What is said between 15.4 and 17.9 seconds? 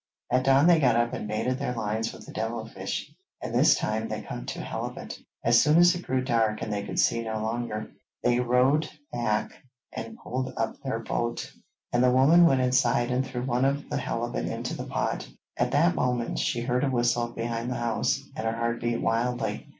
At that moment she heard a whistle behind the